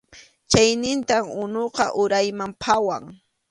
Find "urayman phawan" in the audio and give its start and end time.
2.01-3.03